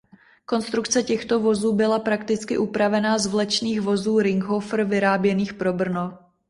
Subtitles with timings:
[0.45, 6.17] Konstrukce těchto vozů byla prakticky upravená z vlečných vozů Ringhoffer vyráběných pro Brno.